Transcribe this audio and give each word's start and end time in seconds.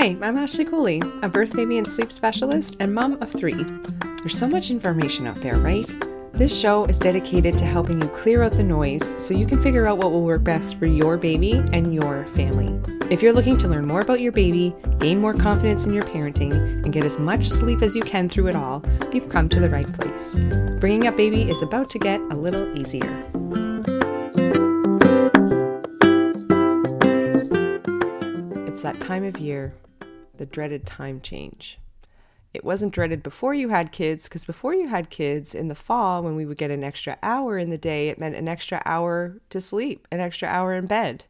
Hi, 0.00 0.16
I'm 0.22 0.38
Ashley 0.38 0.64
Cooley, 0.64 1.02
a 1.20 1.28
birth, 1.28 1.52
baby, 1.52 1.76
and 1.76 1.86
sleep 1.86 2.10
specialist 2.10 2.74
and 2.80 2.94
mom 2.94 3.20
of 3.20 3.30
three. 3.30 3.66
There's 4.16 4.38
so 4.38 4.48
much 4.48 4.70
information 4.70 5.26
out 5.26 5.42
there, 5.42 5.58
right? 5.58 5.86
This 6.32 6.58
show 6.58 6.86
is 6.86 6.98
dedicated 6.98 7.58
to 7.58 7.66
helping 7.66 8.00
you 8.00 8.08
clear 8.08 8.42
out 8.42 8.52
the 8.52 8.62
noise 8.62 9.22
so 9.22 9.34
you 9.34 9.44
can 9.44 9.60
figure 9.60 9.86
out 9.86 9.98
what 9.98 10.10
will 10.10 10.22
work 10.22 10.42
best 10.42 10.78
for 10.78 10.86
your 10.86 11.18
baby 11.18 11.62
and 11.74 11.92
your 11.92 12.24
family. 12.28 12.80
If 13.10 13.22
you're 13.22 13.34
looking 13.34 13.58
to 13.58 13.68
learn 13.68 13.86
more 13.86 14.00
about 14.00 14.22
your 14.22 14.32
baby, 14.32 14.74
gain 15.00 15.18
more 15.18 15.34
confidence 15.34 15.84
in 15.84 15.92
your 15.92 16.04
parenting, 16.04 16.54
and 16.54 16.94
get 16.94 17.04
as 17.04 17.18
much 17.18 17.46
sleep 17.46 17.82
as 17.82 17.94
you 17.94 18.00
can 18.02 18.26
through 18.26 18.46
it 18.46 18.56
all, 18.56 18.82
you've 19.12 19.28
come 19.28 19.50
to 19.50 19.60
the 19.60 19.68
right 19.68 19.92
place. 19.92 20.38
Bringing 20.78 21.08
up 21.08 21.18
baby 21.18 21.42
is 21.42 21.60
about 21.60 21.90
to 21.90 21.98
get 21.98 22.22
a 22.22 22.34
little 22.34 22.72
easier. 22.80 23.26
It's 28.66 28.80
that 28.80 28.98
time 28.98 29.24
of 29.24 29.36
year, 29.38 29.74
the 30.40 30.46
dreaded 30.46 30.86
time 30.86 31.20
change. 31.20 31.78
It 32.54 32.64
wasn't 32.64 32.94
dreaded 32.94 33.22
before 33.22 33.52
you 33.52 33.68
had 33.68 33.92
kids, 33.92 34.24
because 34.24 34.46
before 34.46 34.74
you 34.74 34.88
had 34.88 35.10
kids 35.10 35.54
in 35.54 35.68
the 35.68 35.74
fall, 35.74 36.22
when 36.22 36.34
we 36.34 36.46
would 36.46 36.56
get 36.56 36.70
an 36.70 36.82
extra 36.82 37.18
hour 37.22 37.58
in 37.58 37.68
the 37.68 37.76
day, 37.76 38.08
it 38.08 38.18
meant 38.18 38.34
an 38.34 38.48
extra 38.48 38.80
hour 38.86 39.36
to 39.50 39.60
sleep, 39.60 40.08
an 40.10 40.18
extra 40.18 40.48
hour 40.48 40.72
in 40.72 40.86
bed. 40.86 41.24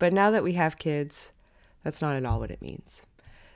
But 0.00 0.12
now 0.12 0.32
that 0.32 0.42
we 0.42 0.54
have 0.54 0.78
kids, 0.78 1.30
that's 1.84 2.02
not 2.02 2.16
at 2.16 2.26
all 2.26 2.40
what 2.40 2.50
it 2.50 2.60
means. 2.60 3.02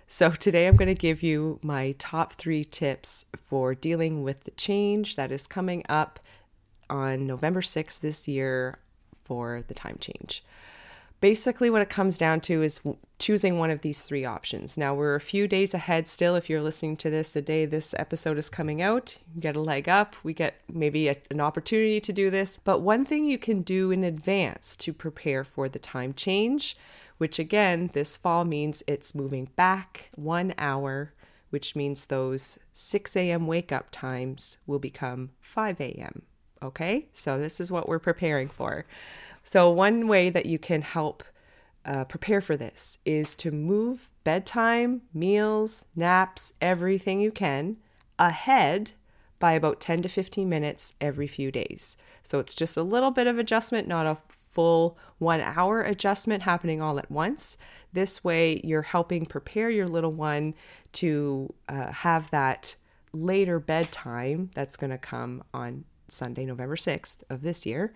So, 0.07 0.31
today 0.47 0.69
I'm 0.69 0.77
going 0.77 0.87
to 0.87 0.95
give 0.95 1.25
you 1.25 1.59
my 1.61 1.97
top 1.99 2.35
three 2.35 2.63
tips 2.63 3.25
for 3.37 3.75
dealing 3.75 4.23
with 4.23 4.45
the 4.45 4.53
change 4.53 5.17
that 5.17 5.33
is 5.33 5.49
coming 5.49 5.83
up 5.89 6.21
on 6.89 7.27
November 7.27 7.63
6th 7.63 7.99
this 7.99 8.29
year 8.29 8.79
for 9.25 9.65
the 9.67 9.75
time 9.75 9.99
change 9.99 10.45
basically 11.21 11.71
what 11.71 11.83
it 11.83 11.91
comes 11.91 12.17
down 12.17 12.41
to 12.41 12.63
is 12.63 12.81
choosing 13.19 13.59
one 13.59 13.71
of 13.71 13.81
these 13.81 14.03
three 14.03 14.25
options. 14.25 14.77
Now 14.77 14.95
we're 14.95 15.15
a 15.15 15.21
few 15.21 15.49
days 15.49 15.75
ahead 15.75 16.07
still 16.07 16.37
if 16.37 16.49
you're 16.49 16.63
listening 16.63 16.97
to 16.99 17.11
this 17.11 17.31
the 17.31 17.43
day 17.43 17.67
this 17.67 17.95
episode 17.99 18.39
is 18.39 18.49
coming 18.49 18.81
out. 18.81 19.19
You 19.35 19.41
get 19.41 19.57
a 19.57 19.61
leg 19.61 19.89
up, 19.89 20.15
we 20.23 20.33
get 20.33 20.61
maybe 20.73 21.09
a, 21.09 21.17
an 21.31 21.41
opportunity 21.41 22.01
to 22.01 22.13
do 22.13 22.31
this, 22.31 22.59
but 22.59 22.81
one 22.81 23.05
thing 23.05 23.25
you 23.25 23.39
can 23.39 23.63
do 23.63 23.91
in 23.91 24.05
advance 24.05 24.77
to 24.77 24.93
prepare 24.93 25.43
for 25.43 25.69
the 25.69 25.79
time 25.81 26.13
change, 26.13 26.77
which 27.19 27.39
again 27.39 27.91
this 27.93 28.17
fall 28.17 28.45
means 28.45 28.85
it's 28.87 29.15
moving 29.15 29.49
back 29.57 30.11
1 30.15 30.55
hour, 30.57 31.13
which 31.51 31.75
means 31.75 32.07
those 32.07 32.59
6 32.73 33.17
a.m. 33.17 33.47
wake 33.47 33.73
up 33.73 33.89
times 33.91 34.59
will 34.67 34.79
become 34.79 35.31
5 35.41 35.81
a.m. 35.81 36.23
Okay? 36.63 37.09
So 37.13 37.39
this 37.39 37.61
is 37.61 37.73
what 37.73 37.89
we're 37.89 37.99
preparing 37.99 38.49
for. 38.49 38.85
So, 39.51 39.71
one 39.71 40.09
way 40.09 40.29
that 40.29 40.45
you 40.45 40.59
can 40.59 40.83
help 40.83 41.25
uh, 41.87 42.05
prepare 42.05 42.43
for 42.43 42.55
this 42.55 42.99
is 43.07 43.35
to 43.37 43.51
move 43.51 44.11
bedtime, 44.23 45.01
meals, 45.15 45.87
naps, 45.97 46.53
everything 46.61 47.23
you 47.23 47.33
can 47.33 47.79
ahead 48.19 48.91
by 49.39 49.53
about 49.53 49.81
10 49.81 50.03
to 50.03 50.09
15 50.11 50.47
minutes 50.47 50.93
every 51.01 51.27
few 51.27 51.51
days. 51.51 51.97
So, 52.23 52.41
it's 52.41 52.55
just 52.55 52.77
a 52.77 52.83
little 52.83 53.11
bit 53.11 53.27
of 53.27 53.39
adjustment, 53.39 53.89
not 53.89 54.05
a 54.05 54.19
full 54.29 54.99
one 55.17 55.41
hour 55.41 55.81
adjustment 55.81 56.43
happening 56.43 56.83
all 56.83 56.99
at 56.99 57.11
once. 57.11 57.57
This 57.95 58.23
way, 58.23 58.61
you're 58.63 58.83
helping 58.83 59.25
prepare 59.25 59.71
your 59.71 59.89
little 59.89 60.13
one 60.13 60.53
to 60.93 61.55
uh, 61.71 61.91
have 61.91 62.31
that 62.33 62.77
later 63.15 63.59
bedtime 63.59 64.51
that's 64.55 64.77
going 64.77 64.91
to 64.91 64.99
come 64.99 65.43
on 65.55 65.87
Sunday, 66.07 66.45
November 66.45 66.77
6th 66.77 67.23
of 67.31 67.41
this 67.41 67.65
year. 67.65 67.95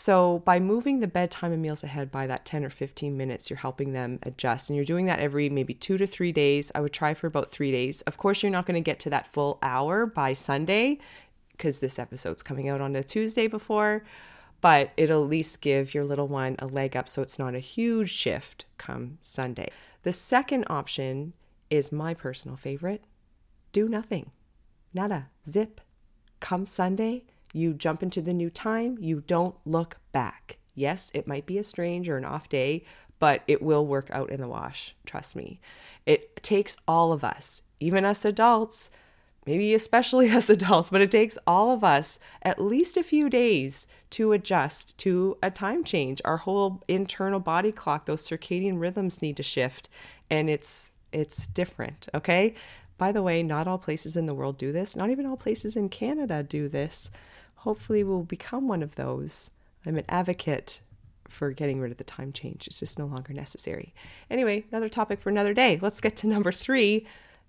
So, 0.00 0.38
by 0.44 0.60
moving 0.60 1.00
the 1.00 1.08
bedtime 1.08 1.52
and 1.52 1.60
meals 1.60 1.82
ahead 1.82 2.12
by 2.12 2.28
that 2.28 2.44
10 2.44 2.64
or 2.64 2.70
15 2.70 3.16
minutes, 3.16 3.50
you're 3.50 3.56
helping 3.56 3.94
them 3.94 4.20
adjust. 4.22 4.70
And 4.70 4.76
you're 4.76 4.84
doing 4.84 5.06
that 5.06 5.18
every 5.18 5.50
maybe 5.50 5.74
two 5.74 5.98
to 5.98 6.06
three 6.06 6.30
days. 6.30 6.70
I 6.72 6.80
would 6.80 6.92
try 6.92 7.14
for 7.14 7.26
about 7.26 7.50
three 7.50 7.72
days. 7.72 8.02
Of 8.02 8.16
course, 8.16 8.40
you're 8.40 8.52
not 8.52 8.64
going 8.64 8.76
to 8.76 8.80
get 8.80 9.00
to 9.00 9.10
that 9.10 9.26
full 9.26 9.58
hour 9.60 10.06
by 10.06 10.34
Sunday 10.34 10.98
because 11.50 11.80
this 11.80 11.98
episode's 11.98 12.44
coming 12.44 12.68
out 12.68 12.80
on 12.80 12.94
a 12.94 13.02
Tuesday 13.02 13.48
before, 13.48 14.04
but 14.60 14.92
it'll 14.96 15.24
at 15.24 15.30
least 15.30 15.62
give 15.62 15.94
your 15.94 16.04
little 16.04 16.28
one 16.28 16.54
a 16.60 16.68
leg 16.68 16.96
up 16.96 17.08
so 17.08 17.20
it's 17.20 17.36
not 17.36 17.56
a 17.56 17.58
huge 17.58 18.12
shift 18.12 18.66
come 18.76 19.18
Sunday. 19.20 19.68
The 20.04 20.12
second 20.12 20.64
option 20.70 21.32
is 21.70 21.90
my 21.90 22.14
personal 22.14 22.56
favorite 22.56 23.02
do 23.72 23.88
nothing. 23.88 24.30
Nada. 24.94 25.30
Zip. 25.50 25.80
Come 26.38 26.66
Sunday 26.66 27.24
you 27.52 27.72
jump 27.74 28.02
into 28.02 28.20
the 28.20 28.34
new 28.34 28.50
time, 28.50 28.98
you 29.00 29.22
don't 29.26 29.54
look 29.64 29.98
back. 30.12 30.58
Yes, 30.74 31.10
it 31.14 31.26
might 31.26 31.46
be 31.46 31.58
a 31.58 31.64
strange 31.64 32.08
or 32.08 32.16
an 32.16 32.24
off 32.24 32.48
day, 32.48 32.84
but 33.18 33.42
it 33.46 33.62
will 33.62 33.86
work 33.86 34.08
out 34.12 34.30
in 34.30 34.40
the 34.40 34.48
wash. 34.48 34.94
Trust 35.04 35.34
me. 35.34 35.60
It 36.06 36.42
takes 36.42 36.76
all 36.86 37.12
of 37.12 37.24
us, 37.24 37.62
even 37.80 38.04
us 38.04 38.24
adults, 38.24 38.90
maybe 39.44 39.74
especially 39.74 40.30
us 40.38 40.48
adults, 40.48 40.90
but 40.90 41.00
it 41.00 41.10
takes 41.10 41.38
all 41.46 41.70
of 41.70 41.82
us 41.82 42.18
at 42.42 42.62
least 42.62 42.96
a 42.96 43.02
few 43.02 43.28
days 43.28 43.86
to 44.10 44.32
adjust 44.32 44.96
to 44.98 45.36
a 45.42 45.50
time 45.50 45.82
change. 45.84 46.22
Our 46.24 46.38
whole 46.38 46.82
internal 46.86 47.40
body 47.40 47.72
clock, 47.72 48.06
those 48.06 48.26
circadian 48.28 48.78
rhythms 48.78 49.20
need 49.20 49.36
to 49.38 49.42
shift, 49.42 49.88
and 50.30 50.48
it's 50.48 50.92
it's 51.10 51.46
different, 51.46 52.06
okay? 52.14 52.54
By 52.98 53.12
the 53.12 53.22
way, 53.22 53.42
not 53.42 53.66
all 53.66 53.78
places 53.78 54.16
in 54.16 54.26
the 54.26 54.34
world 54.34 54.58
do 54.58 54.72
this. 54.72 54.94
Not 54.94 55.08
even 55.08 55.24
all 55.24 55.38
places 55.38 55.74
in 55.74 55.88
Canada 55.88 56.42
do 56.42 56.68
this 56.68 57.10
hopefully 57.58 58.04
we'll 58.04 58.22
become 58.22 58.68
one 58.68 58.82
of 58.82 58.96
those. 58.96 59.50
I'm 59.84 59.96
an 59.96 60.04
advocate 60.08 60.80
for 61.28 61.50
getting 61.52 61.80
rid 61.80 61.92
of 61.92 61.98
the 61.98 62.04
time 62.04 62.32
change. 62.32 62.66
It's 62.66 62.80
just 62.80 62.98
no 62.98 63.06
longer 63.06 63.32
necessary. 63.32 63.94
Anyway, 64.30 64.64
another 64.70 64.88
topic 64.88 65.20
for 65.20 65.28
another 65.28 65.54
day. 65.54 65.78
Let's 65.80 66.00
get 66.00 66.16
to 66.16 66.26
number 66.26 66.52
three 66.52 67.06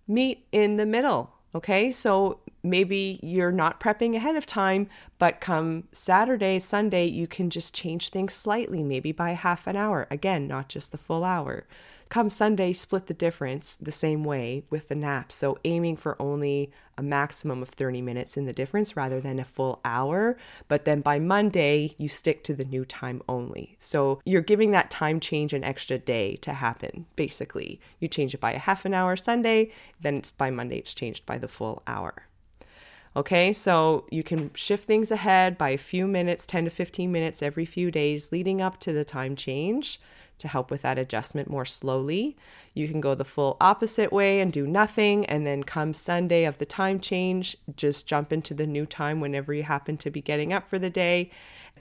meet 0.07 0.45
in 0.51 0.77
the 0.77 0.85
middle. 0.85 1.31
Okay, 1.55 1.91
so 1.91 2.39
maybe 2.61 3.19
you're 3.23 3.51
not 3.51 3.79
prepping 3.79 4.15
ahead 4.15 4.35
of 4.35 4.45
time, 4.45 4.87
but 5.17 5.41
come 5.41 5.85
Saturday, 5.91 6.59
Sunday, 6.59 7.05
you 7.05 7.25
can 7.25 7.49
just 7.49 7.73
change 7.73 8.09
things 8.09 8.33
slightly, 8.33 8.83
maybe 8.83 9.11
by 9.11 9.31
half 9.31 9.65
an 9.65 9.75
hour. 9.75 10.07
Again, 10.11 10.47
not 10.47 10.69
just 10.69 10.91
the 10.91 10.97
full 10.97 11.23
hour. 11.23 11.65
Come 12.09 12.31
Sunday, 12.31 12.73
split 12.73 13.05
the 13.05 13.13
difference 13.13 13.75
the 13.75 13.91
same 13.91 14.23
way 14.23 14.63
with 14.71 14.89
the 14.89 14.95
nap. 14.95 15.31
So 15.31 15.59
aiming 15.63 15.97
for 15.97 16.19
only 16.19 16.71
a 16.97 17.03
maximum 17.03 17.61
of 17.61 17.69
30 17.69 18.01
minutes 18.01 18.35
in 18.35 18.47
the 18.47 18.53
difference 18.53 18.97
rather 18.97 19.21
than 19.21 19.37
a 19.37 19.45
full 19.45 19.79
hour. 19.85 20.35
But 20.67 20.85
then 20.85 21.01
by 21.01 21.19
Monday, 21.19 21.93
you 21.99 22.09
stick 22.09 22.43
to 22.45 22.55
the 22.55 22.65
new 22.65 22.83
time 22.83 23.21
only. 23.29 23.75
So 23.77 24.21
you're 24.25 24.41
giving 24.41 24.71
that 24.71 24.89
time 24.89 25.19
change 25.19 25.53
an 25.53 25.63
extra 25.63 25.99
day 25.99 26.35
to 26.37 26.53
happen, 26.53 27.05
basically. 27.15 27.79
You 27.99 28.07
change 28.07 28.33
it 28.33 28.41
by 28.41 28.53
a 28.53 28.59
half 28.59 28.85
an 28.85 28.95
hour 28.95 29.15
Sunday, 29.15 29.71
then 30.01 30.15
it's 30.15 30.31
by 30.31 30.49
Monday, 30.49 30.79
it's 30.79 30.95
changed 30.95 31.27
by 31.27 31.37
the 31.37 31.47
full 31.47 31.83
hour. 31.85 32.23
Okay, 33.15 33.53
so 33.53 34.07
you 34.09 34.23
can 34.23 34.51
shift 34.55 34.85
things 34.85 35.11
ahead 35.11 35.59
by 35.59 35.69
a 35.69 35.77
few 35.77 36.07
minutes, 36.07 36.47
10 36.47 36.65
to 36.65 36.69
15 36.71 37.11
minutes 37.11 37.43
every 37.43 37.65
few 37.65 37.91
days 37.91 38.31
leading 38.31 38.61
up 38.61 38.79
to 38.79 38.93
the 38.93 39.05
time 39.05 39.35
change 39.35 39.99
to 40.39 40.47
help 40.47 40.71
with 40.71 40.81
that 40.81 40.97
adjustment 40.97 41.49
more 41.49 41.65
slowly. 41.65 42.37
You 42.73 42.87
can 42.87 43.01
go 43.01 43.15
the 43.15 43.25
full 43.25 43.57
opposite 43.61 44.11
way 44.11 44.39
and 44.39 44.51
do 44.51 44.65
nothing, 44.65 45.25
and 45.25 45.45
then 45.45 45.63
come 45.63 45.93
Sunday 45.93 46.45
of 46.45 46.57
the 46.57 46.65
time 46.65 46.99
change, 46.99 47.55
just 47.75 48.07
jump 48.07 48.33
into 48.33 48.53
the 48.53 48.67
new 48.67 48.85
time 48.85 49.19
whenever 49.19 49.53
you 49.53 49.63
happen 49.63 49.97
to 49.97 50.11
be 50.11 50.21
getting 50.21 50.53
up 50.53 50.67
for 50.67 50.79
the 50.79 50.89
day. 50.89 51.29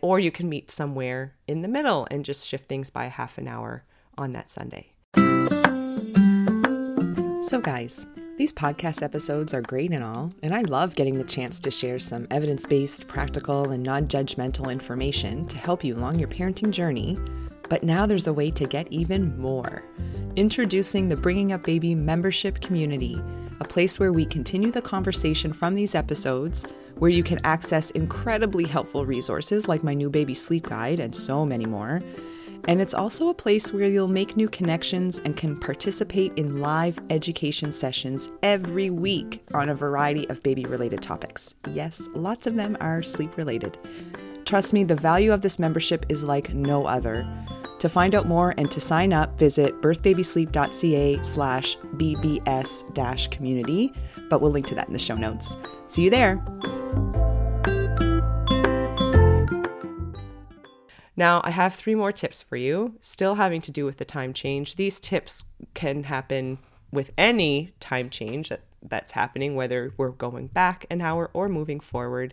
Or 0.00 0.20
you 0.20 0.30
can 0.30 0.48
meet 0.48 0.70
somewhere 0.70 1.34
in 1.46 1.62
the 1.62 1.68
middle 1.68 2.06
and 2.10 2.24
just 2.24 2.46
shift 2.46 2.66
things 2.66 2.90
by 2.90 3.06
half 3.06 3.38
an 3.38 3.48
hour 3.48 3.84
on 4.16 4.32
that 4.32 4.50
Sunday. 4.50 4.92
So, 7.40 7.60
guys, 7.60 8.06
these 8.36 8.52
podcast 8.52 9.02
episodes 9.02 9.54
are 9.54 9.62
great 9.62 9.90
and 9.90 10.04
all, 10.04 10.30
and 10.42 10.54
I 10.54 10.62
love 10.62 10.94
getting 10.94 11.18
the 11.18 11.24
chance 11.24 11.58
to 11.60 11.70
share 11.70 11.98
some 11.98 12.26
evidence 12.30 12.66
based, 12.66 13.08
practical, 13.08 13.70
and 13.70 13.82
non 13.82 14.06
judgmental 14.06 14.70
information 14.70 15.46
to 15.46 15.58
help 15.58 15.82
you 15.82 15.96
along 15.96 16.18
your 16.18 16.28
parenting 16.28 16.70
journey. 16.70 17.18
But 17.68 17.82
now 17.82 18.06
there's 18.06 18.26
a 18.26 18.32
way 18.32 18.50
to 18.52 18.66
get 18.66 18.90
even 18.92 19.38
more. 19.38 19.82
Introducing 20.36 21.08
the 21.08 21.16
Bringing 21.16 21.52
Up 21.52 21.64
Baby 21.64 21.94
membership 21.94 22.60
community, 22.60 23.16
a 23.60 23.64
place 23.64 23.98
where 23.98 24.12
we 24.12 24.24
continue 24.24 24.70
the 24.70 24.82
conversation 24.82 25.52
from 25.52 25.74
these 25.74 25.94
episodes, 25.94 26.64
where 26.96 27.10
you 27.10 27.22
can 27.22 27.40
access 27.44 27.90
incredibly 27.92 28.64
helpful 28.64 29.04
resources 29.04 29.68
like 29.68 29.84
my 29.84 29.94
new 29.94 30.10
baby 30.10 30.34
sleep 30.34 30.68
guide 30.68 31.00
and 31.00 31.14
so 31.14 31.44
many 31.44 31.64
more. 31.64 32.02
And 32.66 32.82
it's 32.82 32.94
also 32.94 33.28
a 33.28 33.34
place 33.34 33.72
where 33.72 33.86
you'll 33.86 34.08
make 34.08 34.36
new 34.36 34.48
connections 34.48 35.20
and 35.20 35.36
can 35.36 35.58
participate 35.58 36.32
in 36.36 36.60
live 36.60 36.98
education 37.08 37.72
sessions 37.72 38.30
every 38.42 38.90
week 38.90 39.42
on 39.54 39.70
a 39.70 39.74
variety 39.74 40.28
of 40.28 40.42
baby 40.42 40.64
related 40.64 41.00
topics. 41.00 41.54
Yes, 41.72 42.08
lots 42.14 42.46
of 42.46 42.56
them 42.56 42.76
are 42.80 43.02
sleep 43.02 43.36
related. 43.36 43.78
Trust 44.48 44.72
me, 44.72 44.82
the 44.82 44.94
value 44.94 45.30
of 45.30 45.42
this 45.42 45.58
membership 45.58 46.06
is 46.08 46.24
like 46.24 46.54
no 46.54 46.86
other. 46.86 47.28
To 47.80 47.88
find 47.90 48.14
out 48.14 48.24
more 48.24 48.54
and 48.56 48.70
to 48.70 48.80
sign 48.80 49.12
up, 49.12 49.38
visit 49.38 49.74
birthbabysleep.ca 49.82 51.22
slash 51.22 51.76
bbs 51.76 52.94
dash 52.94 53.28
community, 53.28 53.92
but 54.30 54.40
we'll 54.40 54.50
link 54.50 54.66
to 54.68 54.74
that 54.74 54.86
in 54.86 54.94
the 54.94 54.98
show 54.98 55.16
notes. 55.16 55.54
See 55.86 56.04
you 56.04 56.08
there. 56.08 56.42
Now, 61.14 61.42
I 61.44 61.50
have 61.50 61.74
three 61.74 61.94
more 61.94 62.10
tips 62.10 62.40
for 62.40 62.56
you, 62.56 62.94
still 63.02 63.34
having 63.34 63.60
to 63.60 63.70
do 63.70 63.84
with 63.84 63.98
the 63.98 64.06
time 64.06 64.32
change. 64.32 64.76
These 64.76 64.98
tips 64.98 65.44
can 65.74 66.04
happen 66.04 66.56
with 66.90 67.10
any 67.18 67.74
time 67.80 68.08
change 68.08 68.48
that, 68.48 68.62
that's 68.80 69.10
happening, 69.10 69.56
whether 69.56 69.92
we're 69.98 70.08
going 70.08 70.46
back 70.46 70.86
an 70.88 71.02
hour 71.02 71.28
or 71.34 71.50
moving 71.50 71.80
forward. 71.80 72.32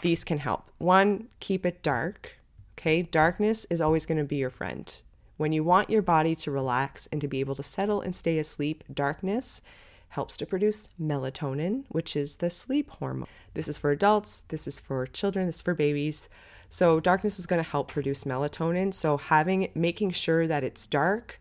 These 0.00 0.24
can 0.24 0.38
help. 0.38 0.70
One, 0.78 1.28
keep 1.40 1.64
it 1.64 1.82
dark. 1.82 2.38
Okay, 2.78 3.02
darkness 3.02 3.66
is 3.70 3.80
always 3.80 4.06
going 4.06 4.18
to 4.18 4.24
be 4.24 4.36
your 4.36 4.50
friend. 4.50 4.92
When 5.36 5.52
you 5.52 5.62
want 5.62 5.90
your 5.90 6.02
body 6.02 6.34
to 6.36 6.50
relax 6.50 7.06
and 7.12 7.20
to 7.20 7.28
be 7.28 7.40
able 7.40 7.54
to 7.56 7.62
settle 7.62 8.00
and 8.00 8.14
stay 8.14 8.38
asleep, 8.38 8.84
darkness 8.92 9.62
helps 10.10 10.36
to 10.36 10.46
produce 10.46 10.88
melatonin, 11.00 11.84
which 11.88 12.14
is 12.16 12.36
the 12.36 12.50
sleep 12.50 12.90
hormone. 12.90 13.28
This 13.54 13.66
is 13.66 13.78
for 13.78 13.90
adults, 13.90 14.42
this 14.48 14.66
is 14.66 14.78
for 14.78 15.06
children, 15.06 15.46
this 15.46 15.56
is 15.56 15.62
for 15.62 15.74
babies. 15.74 16.28
So 16.68 17.00
darkness 17.00 17.38
is 17.38 17.46
going 17.46 17.62
to 17.62 17.68
help 17.68 17.88
produce 17.88 18.24
melatonin. 18.24 18.92
So 18.92 19.16
having 19.16 19.70
making 19.74 20.12
sure 20.12 20.46
that 20.46 20.64
it's 20.64 20.86
dark 20.86 21.40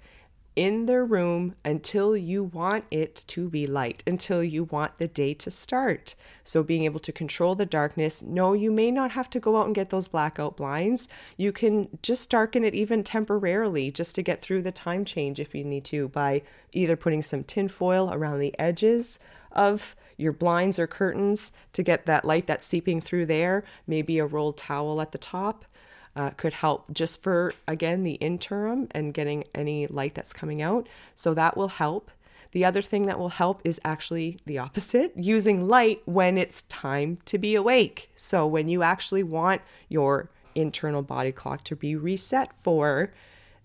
in 0.56 0.86
their 0.86 1.06
room 1.06 1.56
until 1.64 2.16
you 2.16 2.44
want 2.44 2.84
it 2.92 3.24
to 3.28 3.50
be 3.50 3.66
light, 3.66 4.04
until 4.06 4.44
you 4.44 4.66
want 4.66 4.98
the 4.98 5.08
day 5.08 5.34
to 5.34 5.50
start. 5.50 6.16
So, 6.44 6.62
being 6.64 6.84
able 6.84 7.00
to 7.00 7.12
control 7.12 7.56
the 7.56 7.66
darkness. 7.66 8.22
No, 8.22 8.54
you 8.54 8.72
may 8.72 8.92
not 8.92 9.12
have 9.12 9.30
to 9.32 9.40
go 9.40 9.58
out 9.58 9.66
and 9.66 9.76
get 9.76 9.90
those 9.90 10.08
blackout 10.08 10.58
blinds. 10.58 11.08
You 11.38 11.52
can 11.52 11.88
just 12.02 12.30
darken 12.30 12.64
it 12.64 12.76
even 12.76 13.04
temporarily 13.04 13.92
just 13.92 14.16
to 14.16 14.24
get 14.24 14.42
through 14.42 14.64
the 14.64 14.72
time 14.72 15.06
change 15.06 15.40
if 15.40 15.56
you 15.56 15.64
need 15.64 15.86
to 15.86 16.10
by 16.10 16.42
either 16.74 16.96
putting 16.96 17.22
some 17.22 17.44
tin 17.44 17.68
foil 17.68 18.12
around 18.14 18.40
the 18.40 18.58
edges 18.60 19.20
of 19.52 19.96
your 20.18 20.34
blinds 20.34 20.78
or 20.78 20.88
curtains 20.88 21.52
to 21.74 21.84
get 21.84 22.06
that 22.06 22.26
light 22.26 22.48
that's 22.48 22.66
seeping 22.66 23.02
through 23.02 23.26
there, 23.26 23.64
maybe 23.88 24.20
a 24.20 24.26
rolled 24.26 24.58
towel 24.58 25.02
at 25.02 25.12
the 25.12 25.18
top. 25.18 25.66
Uh, 26.14 26.30
could 26.32 26.52
help 26.52 26.94
just 26.94 27.24
for 27.24 27.54
again 27.70 28.04
the 28.04 28.16
interim 28.16 28.86
and 28.92 29.14
getting 29.14 29.46
any 29.56 29.88
light 29.88 30.14
that's 30.14 30.34
coming 30.34 30.62
out. 30.62 30.88
So 31.16 31.34
that 31.34 31.56
will 31.56 31.70
help. 31.70 32.12
The 32.52 32.66
other 32.66 32.82
thing 32.82 33.06
that 33.06 33.18
will 33.18 33.30
help 33.30 33.62
is 33.64 33.80
actually 33.86 34.38
the 34.46 34.58
opposite 34.58 35.14
using 35.16 35.68
light 35.68 36.02
when 36.06 36.38
it's 36.38 36.64
time 36.64 37.18
to 37.26 37.38
be 37.38 37.56
awake. 37.56 38.12
So, 38.16 38.46
when 38.46 38.68
you 38.68 38.84
actually 38.84 39.24
want 39.24 39.62
your 39.88 40.30
internal 40.54 41.02
body 41.02 41.32
clock 41.32 41.64
to 41.66 41.76
be 41.76 41.96
reset 41.96 42.54
for, 42.56 43.14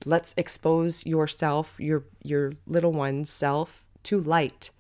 let's 0.05 0.35
expose 0.37 1.05
yourself, 1.05 1.77
your, 1.81 2.05
your 2.23 2.53
little 2.67 2.93
one's 2.93 3.31
self, 3.31 3.85
to 4.05 4.21
light. 4.21 4.71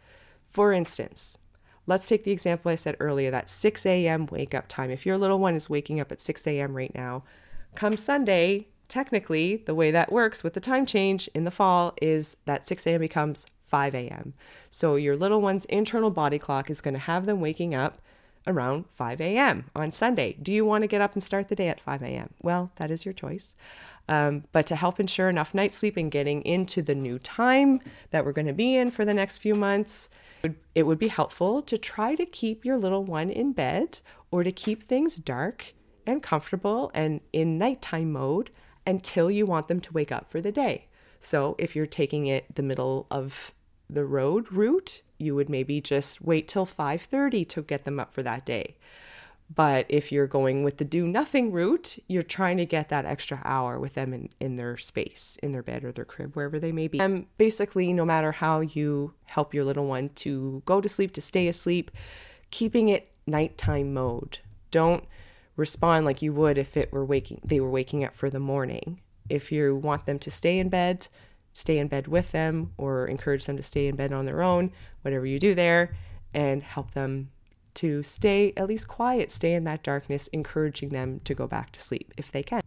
For 0.46 0.72
instance, 0.72 1.38
let's 1.86 2.06
take 2.06 2.22
the 2.22 2.30
example 2.30 2.70
I 2.70 2.76
said 2.76 2.96
earlier 3.00 3.30
that 3.32 3.48
6 3.48 3.84
a.m. 3.86 4.26
wake 4.26 4.54
up 4.54 4.68
time. 4.68 4.90
If 4.90 5.04
your 5.04 5.18
little 5.18 5.40
one 5.40 5.56
is 5.56 5.68
waking 5.68 6.00
up 6.00 6.12
at 6.12 6.20
6 6.20 6.46
a.m. 6.46 6.76
right 6.76 6.94
now, 6.94 7.24
come 7.76 7.96
Sunday, 7.96 8.68
technically, 8.88 9.56
the 9.56 9.74
way 9.74 9.90
that 9.90 10.12
works 10.12 10.42
with 10.42 10.54
the 10.54 10.60
time 10.60 10.86
change 10.86 11.28
in 11.34 11.44
the 11.44 11.50
fall 11.50 11.94
is 12.00 12.36
that 12.46 12.66
6 12.66 12.86
a.m. 12.86 13.00
becomes 13.00 13.46
5 13.64 13.94
a.m. 13.94 14.34
So 14.70 14.96
your 14.96 15.16
little 15.16 15.40
one's 15.40 15.64
internal 15.66 16.10
body 16.10 16.38
clock 16.38 16.70
is 16.70 16.80
going 16.80 16.94
to 16.94 17.00
have 17.00 17.26
them 17.26 17.40
waking 17.40 17.74
up 17.74 17.98
around 18.46 18.84
5 18.90 19.20
a.m. 19.20 19.64
on 19.74 19.90
Sunday. 19.90 20.36
Do 20.40 20.52
you 20.52 20.64
want 20.64 20.82
to 20.82 20.88
get 20.88 21.00
up 21.00 21.14
and 21.14 21.22
start 21.22 21.48
the 21.48 21.56
day 21.56 21.68
at 21.68 21.80
5 21.80 22.02
a.m.? 22.02 22.30
Well, 22.42 22.70
that 22.76 22.90
is 22.90 23.04
your 23.04 23.12
choice. 23.12 23.56
Um, 24.08 24.44
but 24.52 24.66
to 24.68 24.76
help 24.76 25.00
ensure 25.00 25.28
enough 25.28 25.52
night 25.52 25.72
sleep 25.72 25.96
and 25.96 26.10
getting 26.10 26.42
into 26.42 26.80
the 26.80 26.94
new 26.94 27.18
time 27.18 27.80
that 28.10 28.24
we're 28.24 28.32
going 28.32 28.46
to 28.46 28.52
be 28.52 28.76
in 28.76 28.92
for 28.92 29.04
the 29.04 29.14
next 29.14 29.38
few 29.38 29.56
months, 29.56 30.08
it 30.76 30.84
would 30.84 30.98
be 30.98 31.08
helpful 31.08 31.60
to 31.62 31.76
try 31.76 32.14
to 32.14 32.24
keep 32.24 32.64
your 32.64 32.78
little 32.78 33.04
one 33.04 33.30
in 33.30 33.52
bed 33.52 33.98
or 34.30 34.44
to 34.44 34.52
keep 34.52 34.82
things 34.82 35.16
dark 35.16 35.74
and 36.06 36.22
comfortable 36.22 36.90
and 36.94 37.20
in 37.32 37.58
nighttime 37.58 38.12
mode 38.12 38.50
until 38.86 39.30
you 39.30 39.46
want 39.46 39.68
them 39.68 39.80
to 39.80 39.92
wake 39.92 40.12
up 40.12 40.30
for 40.30 40.40
the 40.40 40.52
day. 40.52 40.86
So 41.20 41.56
if 41.58 41.74
you're 41.74 41.86
taking 41.86 42.26
it 42.26 42.54
the 42.54 42.62
middle 42.62 43.06
of 43.10 43.52
the 43.88 44.04
road 44.04 44.50
route, 44.52 45.02
you 45.18 45.34
would 45.34 45.48
maybe 45.48 45.80
just 45.80 46.20
wait 46.20 46.48
till 46.48 46.66
5:30 46.66 47.48
to 47.48 47.62
get 47.62 47.84
them 47.84 47.98
up 47.98 48.12
for 48.12 48.22
that 48.22 48.44
day. 48.44 48.76
But 49.54 49.86
if 49.88 50.10
you're 50.10 50.26
going 50.26 50.64
with 50.64 50.78
the 50.78 50.84
do 50.84 51.06
nothing 51.06 51.52
route, 51.52 51.98
you're 52.08 52.22
trying 52.22 52.56
to 52.56 52.66
get 52.66 52.88
that 52.88 53.04
extra 53.04 53.40
hour 53.44 53.78
with 53.78 53.94
them 53.94 54.12
in, 54.12 54.28
in 54.40 54.56
their 54.56 54.76
space, 54.76 55.38
in 55.40 55.52
their 55.52 55.62
bed 55.62 55.84
or 55.84 55.92
their 55.92 56.04
crib, 56.04 56.34
wherever 56.34 56.58
they 56.58 56.72
may 56.72 56.88
be. 56.88 56.98
And 56.98 57.26
basically, 57.38 57.92
no 57.92 58.04
matter 58.04 58.32
how 58.32 58.60
you 58.60 59.14
help 59.26 59.54
your 59.54 59.64
little 59.64 59.86
one 59.86 60.08
to 60.16 60.62
go 60.64 60.80
to 60.80 60.88
sleep, 60.88 61.12
to 61.12 61.20
stay 61.20 61.46
asleep, 61.46 61.92
keeping 62.50 62.88
it 62.88 63.12
nighttime 63.26 63.94
mode. 63.94 64.38
Don't 64.72 65.04
respond 65.56 66.04
like 66.04 66.22
you 66.22 66.32
would 66.32 66.58
if 66.58 66.76
it 66.76 66.92
were 66.92 67.04
waking 67.04 67.40
they 67.44 67.60
were 67.60 67.70
waking 67.70 68.04
up 68.04 68.14
for 68.14 68.30
the 68.30 68.40
morning. 68.40 69.00
If 69.28 69.50
you 69.50 69.74
want 69.74 70.06
them 70.06 70.18
to 70.20 70.30
stay 70.30 70.58
in 70.58 70.68
bed, 70.68 71.08
stay 71.52 71.78
in 71.78 71.88
bed 71.88 72.06
with 72.06 72.32
them 72.32 72.72
or 72.76 73.06
encourage 73.06 73.44
them 73.44 73.56
to 73.56 73.62
stay 73.62 73.88
in 73.88 73.96
bed 73.96 74.12
on 74.12 74.26
their 74.26 74.42
own, 74.42 74.70
whatever 75.02 75.26
you 75.26 75.38
do 75.38 75.54
there, 75.54 75.96
and 76.34 76.62
help 76.62 76.92
them 76.92 77.30
to 77.74 78.02
stay 78.02 78.52
at 78.56 78.68
least 78.68 78.88
quiet, 78.88 79.30
stay 79.30 79.52
in 79.52 79.64
that 79.64 79.82
darkness, 79.82 80.28
encouraging 80.28 80.90
them 80.90 81.20
to 81.24 81.34
go 81.34 81.46
back 81.46 81.72
to 81.72 81.80
sleep 81.80 82.12
if 82.16 82.30
they 82.30 82.42
can. 82.42 82.60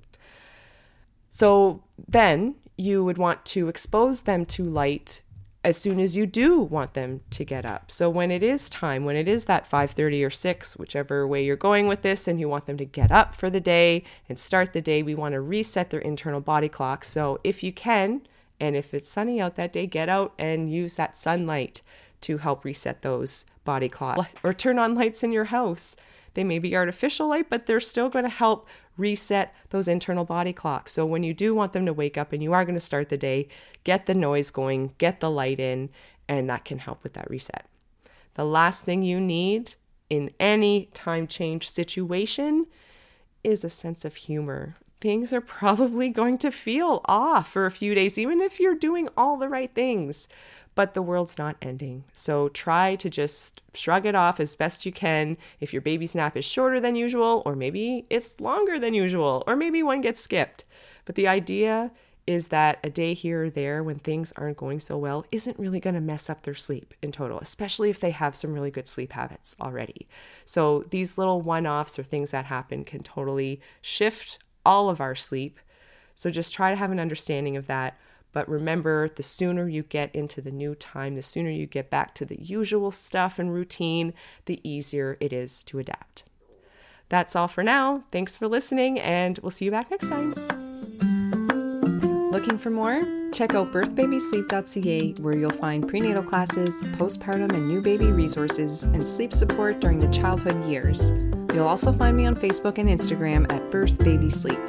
So 1.30 1.84
then 2.08 2.56
you 2.78 3.04
would 3.04 3.18
want 3.18 3.46
to 3.46 3.68
expose 3.68 4.24
them 4.24 4.46
to 4.46 4.64
light 4.64 5.22
as 5.64 5.78
soon 5.78 6.00
as 6.00 6.16
you 6.16 6.26
do 6.26 6.60
want 6.60 6.94
them 6.94 7.20
to 7.30 7.44
get 7.44 7.66
up. 7.66 7.92
So 7.92 8.10
when 8.10 8.32
it 8.32 8.42
is 8.42 8.70
time, 8.70 9.04
when 9.04 9.18
it 9.18 9.28
is 9.28 9.46
that 9.46 9.70
5:30 9.70 10.24
or 10.24 10.30
6, 10.30 10.78
whichever 10.78 11.28
way 11.28 11.44
you're 11.44 11.58
going 11.58 11.88
with 11.88 12.02
this 12.02 12.28
and 12.28 12.40
you 12.40 12.48
want 12.48 12.66
them 12.66 12.78
to 12.78 12.86
get 12.86 13.12
up 13.12 13.36
for 13.36 13.50
the 13.50 13.60
day 13.60 14.04
and 14.30 14.40
start 14.40 14.72
the 14.72 14.82
day, 14.82 15.04
we 15.04 15.16
want 15.16 15.34
to 15.34 15.42
reset 15.42 15.90
their 15.90 16.00
internal 16.00 16.40
body 16.40 16.70
clock. 16.70 17.04
So 17.04 17.40
if 17.44 17.62
you 17.64 17.74
can 17.74 18.22
and 18.60 18.76
if 18.76 18.94
it's 18.94 19.10
sunny 19.10 19.42
out 19.42 19.56
that 19.56 19.74
day, 19.74 19.86
get 19.86 20.08
out 20.08 20.34
and 20.40 20.72
use 20.72 20.96
that 20.96 21.18
sunlight 21.18 21.82
to 22.22 22.38
help 22.38 22.64
reset 22.64 23.02
those 23.02 23.46
body 23.66 23.90
clocks 23.90 24.30
or 24.44 24.54
turn 24.54 24.80
on 24.80 24.96
lights 24.96 25.24
in 25.24 25.32
your 25.32 25.46
house. 25.46 25.96
They 26.36 26.44
may 26.44 26.60
be 26.60 26.76
artificial 26.76 27.28
light, 27.28 27.50
but 27.50 27.66
they're 27.66 27.80
still 27.80 28.08
going 28.08 28.26
to 28.26 28.30
help 28.30 28.68
reset 29.00 29.54
those 29.70 29.88
internal 29.88 30.26
body 30.26 30.54
clocks. 30.54 30.92
So 30.92 31.06
when 31.06 31.24
you 31.24 31.34
do 31.34 31.56
want 31.56 31.74
them 31.74 31.86
to 31.86 31.94
wake 31.94 32.18
up 32.18 32.34
and 32.34 32.44
you 32.44 32.54
are 32.54 32.66
going 32.66 32.76
to 32.76 32.82
start 32.82 33.10
the 33.10 33.18
day, 33.18 33.48
get 33.84 34.06
the 34.06 34.14
noise 34.14 34.52
going, 34.52 34.94
get 34.98 35.20
the 35.20 35.32
light 35.32 35.60
in, 35.60 35.90
and 36.28 36.50
that 36.50 36.66
can 36.66 36.80
help 36.80 37.04
with 37.04 37.14
that 37.14 37.30
reset. 37.30 37.66
The 38.36 38.46
last 38.46 38.86
thing 38.86 39.04
you 39.04 39.20
need 39.20 39.74
in 40.10 40.32
any 40.40 40.90
time 40.94 41.28
change 41.28 41.70
situation 41.70 42.68
is 43.44 43.64
a 43.64 43.70
sense 43.70 44.06
of 44.06 44.16
humor. 44.16 44.76
Things 45.02 45.32
are 45.32 45.42
probably 45.42 46.10
going 46.10 46.38
to 46.40 46.52
feel 46.52 47.02
off 47.06 47.50
for 47.52 47.66
a 47.66 47.72
few 47.72 47.96
days, 47.96 48.18
even 48.18 48.42
if 48.42 48.60
you're 48.60 48.76
doing 48.76 49.08
all 49.16 49.38
the 49.38 49.50
right 49.50 49.74
things 49.74 50.28
but 50.80 50.94
the 50.94 51.02
world's 51.02 51.38
not 51.38 51.58
ending. 51.62 52.06
So 52.14 52.48
try 52.48 52.96
to 52.96 53.10
just 53.10 53.62
shrug 53.74 54.06
it 54.06 54.16
off 54.16 54.40
as 54.40 54.56
best 54.56 54.86
you 54.86 54.94
can. 54.94 55.36
If 55.60 55.74
your 55.74 55.82
baby's 55.82 56.16
nap 56.16 56.38
is 56.38 56.46
shorter 56.46 56.80
than 56.80 56.96
usual, 56.96 57.44
or 57.46 57.54
maybe 57.54 58.06
it's 58.10 58.40
longer 58.40 58.80
than 58.80 58.94
usual, 58.94 59.44
or 59.46 59.58
maybe 59.58 59.84
one 59.84 60.00
gets 60.00 60.22
skipped. 60.22 60.64
But 61.04 61.16
the 61.16 61.28
idea 61.28 61.92
is 62.26 62.48
that 62.48 62.80
a 62.82 62.90
day 62.90 63.14
here 63.14 63.44
or 63.44 63.50
there 63.50 63.84
when 63.84 64.00
things 64.00 64.32
aren't 64.38 64.56
going 64.56 64.80
so 64.80 64.98
well 64.98 65.26
isn't 65.34 65.60
really 65.60 65.82
going 65.82 65.96
to 65.96 66.00
mess 66.00 66.30
up 66.30 66.44
their 66.44 66.54
sleep 66.54 66.94
in 67.02 67.12
total, 67.12 67.40
especially 67.40 67.90
if 67.90 68.00
they 68.00 68.12
have 68.12 68.34
some 68.34 68.54
really 68.54 68.72
good 68.72 68.88
sleep 68.88 69.12
habits 69.12 69.58
already. 69.60 70.08
So 70.46 70.86
these 70.92 71.18
little 71.18 71.42
one 71.42 71.68
offs 71.68 72.00
or 72.00 72.04
things 72.04 72.32
that 72.32 72.46
happen 72.46 72.86
can 72.86 73.04
totally 73.04 73.60
shift 73.82 74.40
all 74.66 74.90
of 74.90 75.02
our 75.02 75.16
sleep. 75.16 75.60
So 76.16 76.30
just 76.30 76.54
try 76.54 76.70
to 76.70 76.76
have 76.76 76.92
an 76.92 77.00
understanding 77.00 77.56
of 77.56 77.68
that. 77.68 77.98
But 78.32 78.48
remember, 78.48 79.10
the 79.10 79.24
sooner 79.24 79.68
you 79.68 79.84
get 79.84 80.14
into 80.14 80.42
the 80.42 80.52
new 80.52 80.76
time, 80.76 81.16
the 81.16 81.22
sooner 81.22 81.50
you 81.50 81.66
get 81.66 81.90
back 81.90 82.14
to 82.16 82.26
the 82.26 82.40
usual 82.40 82.92
stuff 82.92 83.40
and 83.40 83.54
routine, 83.54 84.14
the 84.46 84.60
easier 84.68 85.18
it 85.20 85.34
is 85.34 85.64
to 85.64 85.80
adapt. 85.80 86.24
That's 87.10 87.36
all 87.36 87.48
for 87.48 87.64
now. 87.64 88.04
Thanks 88.12 88.36
for 88.36 88.48
listening, 88.48 89.00
and 89.00 89.40
we'll 89.42 89.50
see 89.50 89.66
you 89.66 89.72
back 89.72 89.90
next 89.90 90.10
time. 90.10 90.36
Looking 92.32 92.60
for 92.60 92.70
more? 92.70 93.02
Check 93.34 93.56
out 93.56 93.72
birthbabysleep.ca, 93.72 95.14
where 95.22 95.36
you'll 95.36 95.50
find 95.50 95.88
prenatal 95.88 96.24
classes, 96.24 96.80
postpartum 96.98 97.52
and 97.52 97.68
new 97.68 97.82
baby 97.82 98.06
resources, 98.06 98.84
and 98.84 99.08
sleep 99.08 99.34
support 99.34 99.82
during 99.82 100.00
the 100.00 100.10
childhood 100.10 100.64
years. 100.66 101.12
You'll 101.54 101.68
also 101.68 101.92
find 101.92 102.16
me 102.16 102.26
on 102.26 102.36
Facebook 102.36 102.78
and 102.78 102.88
Instagram 102.88 103.52
at 103.52 103.70
Birth 103.72 103.98
Baby 104.00 104.30
Sleep. 104.30 104.60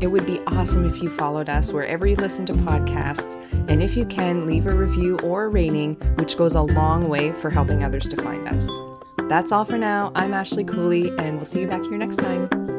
It 0.00 0.06
would 0.06 0.26
be 0.26 0.40
awesome 0.46 0.86
if 0.86 1.02
you 1.02 1.10
followed 1.10 1.48
us 1.48 1.72
wherever 1.72 2.06
you 2.06 2.16
listen 2.16 2.46
to 2.46 2.52
podcasts, 2.52 3.34
and 3.68 3.82
if 3.82 3.96
you 3.96 4.04
can, 4.04 4.46
leave 4.46 4.66
a 4.66 4.74
review 4.74 5.18
or 5.18 5.44
a 5.44 5.48
rating, 5.48 5.94
which 6.16 6.36
goes 6.36 6.54
a 6.54 6.62
long 6.62 7.08
way 7.08 7.32
for 7.32 7.50
helping 7.50 7.82
others 7.82 8.08
to 8.08 8.16
find 8.16 8.46
us. 8.48 8.70
That's 9.28 9.52
all 9.52 9.64
for 9.64 9.76
now. 9.76 10.12
I'm 10.14 10.34
Ashley 10.34 10.64
Cooley, 10.64 11.10
and 11.18 11.36
we'll 11.36 11.46
see 11.46 11.60
you 11.60 11.66
back 11.66 11.82
here 11.82 11.98
next 11.98 12.16
time. 12.16 12.77